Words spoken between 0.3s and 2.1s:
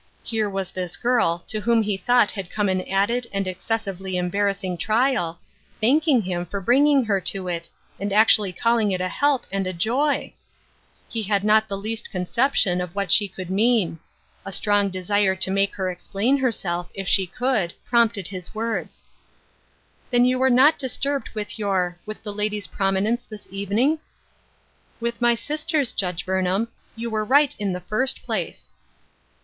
was this girl, to whom he